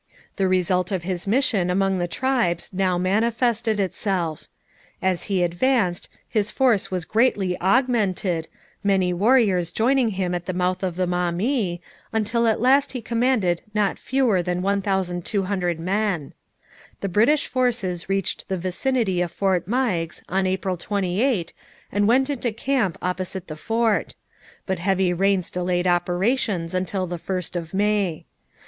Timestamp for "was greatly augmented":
6.89-8.47